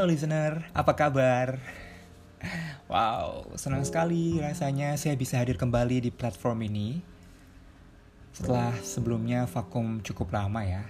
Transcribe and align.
Halo 0.00 0.16
listener, 0.16 0.64
apa 0.72 0.96
kabar? 0.96 1.60
Wow, 2.88 3.52
senang 3.60 3.84
sekali 3.84 4.40
rasanya 4.40 4.96
saya 4.96 5.12
bisa 5.12 5.36
hadir 5.36 5.60
kembali 5.60 6.00
di 6.00 6.08
platform 6.08 6.64
ini. 6.72 7.04
Setelah 8.32 8.72
sebelumnya 8.80 9.44
vakum 9.44 10.00
cukup 10.00 10.32
lama 10.32 10.64
ya. 10.64 10.88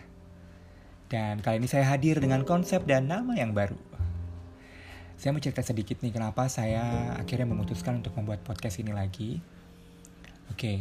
Dan 1.11 1.43
kali 1.43 1.59
ini 1.59 1.67
saya 1.67 1.91
hadir 1.91 2.23
dengan 2.23 2.47
konsep 2.47 2.87
dan 2.87 3.11
nama 3.11 3.35
yang 3.35 3.51
baru. 3.51 3.75
Saya 5.19 5.35
mau 5.35 5.43
cerita 5.43 5.67
sedikit 5.67 5.99
nih 6.07 6.15
kenapa 6.15 6.47
saya 6.47 7.19
akhirnya 7.19 7.51
memutuskan 7.51 7.99
untuk 7.99 8.15
membuat 8.15 8.47
podcast 8.47 8.79
ini 8.79 8.95
lagi. 8.95 9.43
Oke, 10.55 10.55
okay. 10.55 10.79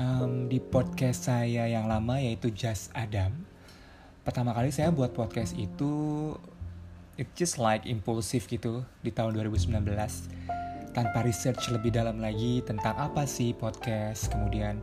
um, 0.00 0.48
di 0.48 0.64
podcast 0.64 1.28
saya 1.28 1.68
yang 1.68 1.92
lama 1.92 2.24
yaitu 2.24 2.48
Just 2.56 2.88
Adam. 2.96 3.36
Pertama 4.24 4.56
kali 4.56 4.72
saya 4.72 4.88
buat 4.88 5.12
podcast 5.12 5.52
itu 5.60 6.32
it's 7.20 7.36
just 7.36 7.60
like 7.60 7.84
impulsif 7.84 8.48
gitu 8.48 8.80
di 9.04 9.12
tahun 9.12 9.36
2019 9.36 9.76
tanpa 10.96 11.20
research 11.20 11.68
lebih 11.68 11.92
dalam 11.92 12.16
lagi 12.16 12.64
tentang 12.64 12.96
apa 12.96 13.28
sih 13.28 13.52
podcast 13.52 14.32
kemudian 14.32 14.80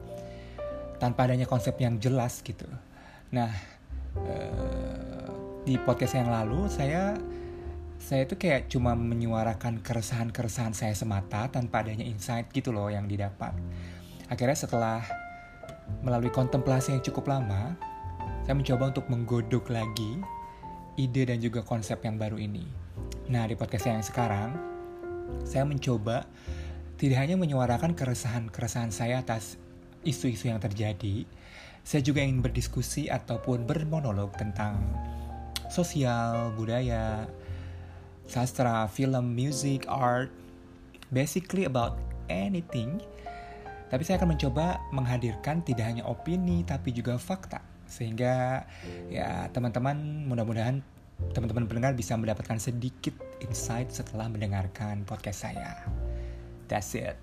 tanpa 1.02 1.26
adanya 1.26 1.50
konsep 1.50 1.74
yang 1.82 1.98
jelas 1.98 2.46
gitu. 2.46 2.70
Nah 3.34 3.50
uh, 4.22 5.34
di 5.66 5.82
podcast 5.82 6.14
yang 6.22 6.30
lalu 6.30 6.70
saya 6.70 7.18
saya 7.98 8.30
itu 8.30 8.38
kayak 8.38 8.70
cuma 8.70 8.94
menyuarakan 8.94 9.82
keresahan-keresahan 9.82 10.78
saya 10.78 10.94
semata 10.94 11.50
tanpa 11.50 11.82
adanya 11.82 12.06
insight 12.06 12.54
gitu 12.54 12.70
loh 12.70 12.94
yang 12.94 13.10
didapat. 13.10 13.58
Akhirnya 14.30 14.56
setelah 14.56 15.02
melalui 16.06 16.30
kontemplasi 16.30 16.94
yang 16.94 17.02
cukup 17.02 17.34
lama 17.34 17.74
saya 18.46 18.56
mencoba 18.56 18.94
untuk 18.94 19.10
menggodok 19.10 19.74
lagi 19.74 20.24
ide 20.98 21.30
dan 21.30 21.38
juga 21.38 21.62
konsep 21.62 22.02
yang 22.02 22.18
baru 22.18 22.42
ini. 22.42 22.66
Nah, 23.30 23.46
di 23.46 23.54
podcast 23.54 23.86
saya 23.86 24.02
yang 24.02 24.08
sekarang, 24.08 24.50
saya 25.46 25.64
mencoba 25.64 26.26
tidak 26.98 27.22
hanya 27.22 27.38
menyuarakan 27.38 27.94
keresahan-keresahan 27.94 28.90
saya 28.90 29.22
atas 29.22 29.62
isu-isu 30.02 30.50
yang 30.50 30.58
terjadi, 30.58 31.30
saya 31.86 32.02
juga 32.02 32.26
ingin 32.26 32.42
berdiskusi 32.42 33.08
ataupun 33.14 33.70
bermonolog 33.70 34.34
tentang 34.36 34.82
sosial, 35.70 36.52
budaya, 36.58 37.30
sastra, 38.26 38.90
film, 38.90 39.38
music, 39.38 39.86
art, 39.86 40.34
basically 41.14 41.70
about 41.70 42.02
anything. 42.28 42.98
Tapi 43.88 44.04
saya 44.04 44.20
akan 44.20 44.36
mencoba 44.36 44.82
menghadirkan 44.92 45.64
tidak 45.64 45.88
hanya 45.88 46.04
opini 46.04 46.66
tapi 46.68 46.92
juga 46.92 47.16
fakta 47.16 47.77
sehingga 47.88 48.68
ya 49.08 49.48
teman-teman 49.56 50.28
mudah-mudahan 50.28 50.84
teman-teman 51.34 51.66
pendengar 51.66 51.98
bisa 51.98 52.14
mendapatkan 52.14 52.62
sedikit 52.62 53.16
insight 53.42 53.90
setelah 53.90 54.30
mendengarkan 54.30 55.02
podcast 55.08 55.50
saya. 55.50 55.82
That's 56.70 56.94
it. 56.94 57.18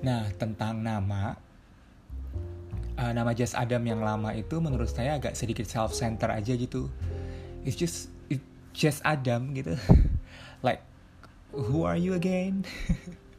Nah, 0.00 0.26
tentang 0.40 0.80
nama 0.82 1.36
uh, 2.98 3.12
nama 3.12 3.30
Just 3.36 3.54
Adam 3.54 3.84
yang 3.86 4.00
lama 4.02 4.34
itu 4.34 4.58
menurut 4.58 4.90
saya 4.90 5.16
agak 5.16 5.38
sedikit 5.38 5.68
self 5.68 5.94
center 5.94 6.28
aja 6.32 6.56
gitu. 6.56 6.90
It's 7.62 7.76
just 7.76 8.10
it's 8.26 8.42
just 8.74 9.04
Adam 9.06 9.54
gitu. 9.54 9.76
like 10.66 10.82
who 11.54 11.86
are 11.86 12.00
you 12.00 12.18
again? 12.18 12.66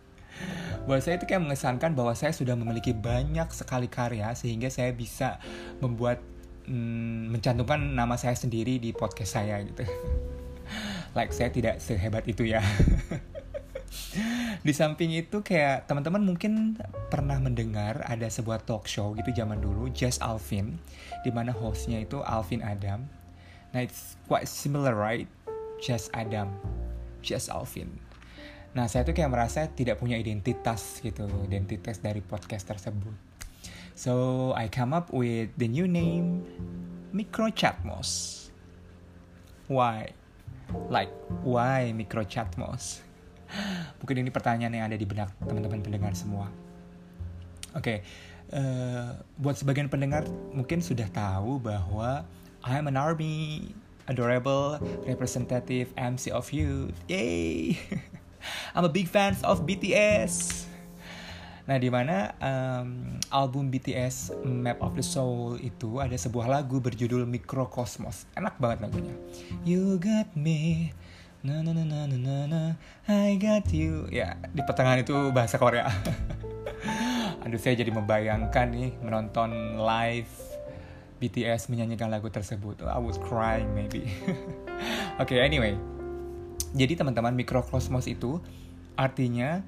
buat 0.89 1.01
saya 1.01 1.21
itu 1.21 1.29
kayak 1.29 1.45
mengesankan 1.45 1.93
bahwa 1.93 2.13
saya 2.17 2.33
sudah 2.33 2.57
memiliki 2.57 2.95
banyak 2.95 3.45
sekali 3.53 3.85
karya 3.85 4.33
sehingga 4.33 4.71
saya 4.73 4.89
bisa 4.95 5.37
membuat 5.77 6.17
mm, 6.65 7.37
mencantumkan 7.37 7.93
nama 7.93 8.17
saya 8.17 8.33
sendiri 8.33 8.81
di 8.81 8.89
podcast 8.91 9.37
saya 9.37 9.61
gitu. 9.61 9.85
like 11.17 11.35
saya 11.35 11.53
tidak 11.53 11.77
sehebat 11.83 12.25
itu 12.25 12.49
ya. 12.49 12.63
di 14.65 14.71
samping 14.71 15.11
itu 15.11 15.43
kayak 15.43 15.87
teman-teman 15.87 16.23
mungkin 16.23 16.79
pernah 17.11 17.35
mendengar 17.39 18.03
ada 18.07 18.27
sebuah 18.27 18.63
talk 18.63 18.87
show 18.87 19.11
gitu 19.19 19.31
zaman 19.35 19.59
dulu 19.59 19.91
Just 19.91 20.23
Alvin 20.23 20.79
di 21.27 21.31
mana 21.31 21.51
hostnya 21.51 21.99
itu 21.99 22.23
Alvin 22.23 22.63
Adam. 22.63 23.03
Nah 23.71 23.81
it's 23.83 24.15
quite 24.27 24.47
similar 24.47 24.95
right? 24.95 25.27
Just 25.81 26.13
Adam, 26.13 26.53
Just 27.25 27.49
Alvin. 27.49 27.89
Nah, 28.71 28.87
saya 28.87 29.03
tuh 29.03 29.11
kayak 29.11 29.31
merasa 29.31 29.67
tidak 29.67 29.99
punya 29.99 30.15
identitas 30.15 31.03
gitu, 31.03 31.27
identitas 31.43 31.99
dari 31.99 32.23
podcast 32.23 32.63
tersebut. 32.71 33.11
So, 33.99 34.55
I 34.55 34.71
come 34.71 34.95
up 34.95 35.11
with 35.11 35.51
the 35.59 35.67
new 35.67 35.91
name 35.91 36.47
Microchatmos. 37.11 38.47
Why? 39.67 40.15
Like, 40.87 41.11
why 41.43 41.91
Microchatmos? 41.91 43.03
Mungkin 43.99 44.23
ini 44.23 44.31
pertanyaan 44.31 44.71
yang 44.71 44.85
ada 44.87 44.95
di 44.95 45.03
benak 45.03 45.35
teman-teman 45.43 45.83
pendengar 45.83 46.15
semua. 46.15 46.47
Oke, 47.75 47.83
okay, 47.83 47.97
uh, 48.51 48.59
eh, 48.59 49.09
buat 49.39 49.55
sebagian 49.55 49.87
pendengar 49.87 50.27
mungkin 50.51 50.83
sudah 50.83 51.07
tahu 51.11 51.59
bahwa 51.59 52.23
I'm 52.63 52.87
an 52.87 52.99
army, 52.99 53.71
adorable, 54.07 54.79
representative 55.07 55.91
MC 55.95 56.31
of 56.31 56.51
youth. 56.51 56.95
Yay! 57.11 57.75
I'm 58.75 58.85
a 58.85 58.91
big 58.91 59.07
fans 59.07 59.43
of 59.43 59.63
BTS. 59.65 60.67
Nah, 61.69 61.77
di 61.77 61.93
mana 61.93 62.33
um, 62.41 63.21
album 63.29 63.69
BTS 63.69 64.43
Map 64.43 64.81
of 64.81 64.97
the 64.97 65.05
Soul 65.05 65.61
itu 65.61 66.01
ada 66.01 66.17
sebuah 66.17 66.49
lagu 66.49 66.81
berjudul 66.81 67.29
Microcosmos. 67.29 68.25
Enak 68.33 68.57
banget 68.57 68.89
lagunya. 68.89 69.15
You 69.61 70.01
got 70.01 70.33
me. 70.33 70.91
Na 71.45 71.61
na 71.61 71.73
na 71.73 71.85
na 71.85 72.05
na 72.05 72.37
na 72.49 72.61
I 73.05 73.37
got 73.37 73.69
you. 73.69 74.09
Ya, 74.09 74.37
di 74.53 74.61
pertengahan 74.65 75.05
itu 75.05 75.13
bahasa 75.33 75.61
Korea. 75.61 75.89
Aduh, 77.45 77.57
saya 77.61 77.77
jadi 77.77 77.89
membayangkan 77.93 78.67
nih 78.73 78.91
menonton 79.01 79.77
live 79.77 80.29
BTS 81.21 81.69
menyanyikan 81.69 82.09
lagu 82.09 82.29
tersebut. 82.33 82.81
I 82.83 82.97
was 82.97 83.21
crying 83.21 83.69
maybe. 83.77 84.09
Oke, 85.21 85.33
okay, 85.37 85.39
anyway 85.45 85.77
jadi 86.71 86.95
teman-teman 86.95 87.35
mikrokosmos 87.35 88.07
itu 88.07 88.39
artinya 88.95 89.59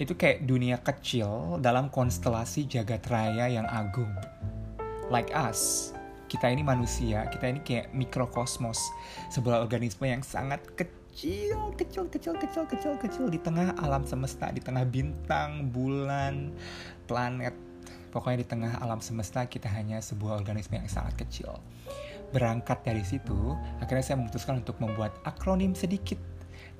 itu 0.00 0.16
kayak 0.16 0.48
dunia 0.48 0.80
kecil 0.80 1.60
dalam 1.60 1.92
konstelasi 1.92 2.64
jagat 2.64 3.04
raya 3.12 3.46
yang 3.52 3.68
agung. 3.68 4.08
Like 5.12 5.28
us, 5.36 5.92
kita 6.32 6.48
ini 6.48 6.64
manusia, 6.64 7.28
kita 7.28 7.52
ini 7.52 7.60
kayak 7.60 7.92
mikrokosmos, 7.92 8.80
sebuah 9.28 9.60
organisme 9.60 10.08
yang 10.08 10.24
sangat 10.24 10.64
kecil, 10.72 11.76
kecil, 11.76 12.08
kecil, 12.08 12.34
kecil, 12.40 12.64
kecil, 12.64 12.94
kecil 12.96 13.24
di 13.28 13.36
tengah 13.36 13.76
alam 13.76 14.08
semesta, 14.08 14.48
di 14.48 14.64
tengah 14.64 14.88
bintang, 14.88 15.68
bulan, 15.68 16.56
planet. 17.04 17.52
Pokoknya 18.12 18.44
di 18.44 18.48
tengah 18.48 18.76
alam 18.78 19.00
semesta 19.00 19.48
kita 19.48 19.72
hanya 19.72 20.04
sebuah 20.04 20.36
organisme 20.44 20.76
yang 20.76 20.86
sangat 20.86 21.24
kecil 21.24 21.56
berangkat 22.32 22.80
dari 22.82 23.04
situ, 23.04 23.54
akhirnya 23.78 24.02
saya 24.02 24.16
memutuskan 24.18 24.64
untuk 24.64 24.80
membuat 24.80 25.12
akronim 25.22 25.76
sedikit 25.76 26.16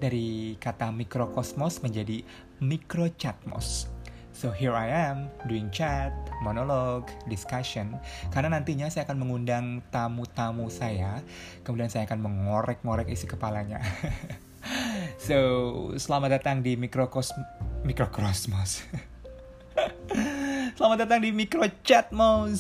dari 0.01 0.57
kata 0.59 0.91
mikrokosmos 0.91 1.85
menjadi 1.85 2.25
mikrochatmos. 2.59 3.87
So 4.33 4.49
here 4.49 4.73
I 4.73 4.89
am 4.89 5.29
doing 5.45 5.69
chat, 5.69 6.11
monolog, 6.41 7.05
discussion 7.29 8.01
karena 8.33 8.57
nantinya 8.57 8.89
saya 8.89 9.05
akan 9.05 9.21
mengundang 9.21 9.85
tamu-tamu 9.93 10.73
saya, 10.73 11.21
kemudian 11.63 11.93
saya 11.93 12.09
akan 12.09 12.25
mengorek-ngorek 12.25 13.13
isi 13.13 13.29
kepalanya. 13.29 13.85
so, 15.29 15.37
selamat 16.01 16.41
datang 16.41 16.65
di 16.65 16.81
mikrokos 16.81 17.37
mikrokosmos. 17.85 18.89
selamat 20.83 21.07
datang 21.07 21.23
di 21.23 21.31
mikrochatmos 21.31 22.59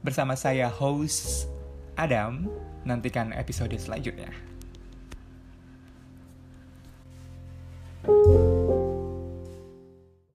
bersama 0.00 0.32
saya 0.32 0.72
host 0.72 1.44
Adam, 1.92 2.48
nantikan 2.88 3.28
episode 3.36 3.76
selanjutnya. 3.76 4.32